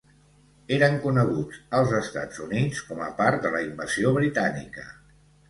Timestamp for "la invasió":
3.59-4.17